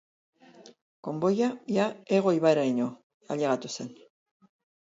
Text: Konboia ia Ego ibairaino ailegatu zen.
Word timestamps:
Konboia 1.07 1.49
ia 1.75 1.85
Ego 2.21 2.35
ibairaino 2.39 2.89
ailegatu 3.37 3.75
zen. 3.77 3.97